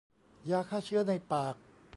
[0.51, 1.55] ยาฆ่าเชื้อในปาก